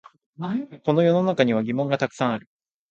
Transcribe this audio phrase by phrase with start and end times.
[0.83, 2.49] この世の中には疑問がたくさんある